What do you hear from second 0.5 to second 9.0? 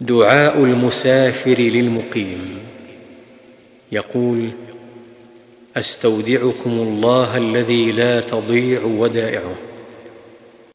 المسافر للمقيم. يقول أستودعكم الله الذي لا تضيع